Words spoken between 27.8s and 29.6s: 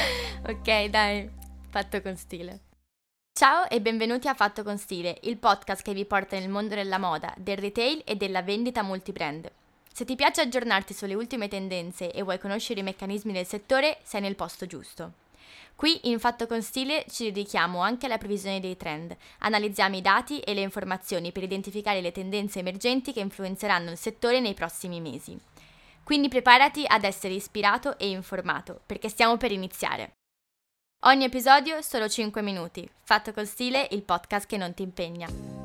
e informato, perché stiamo per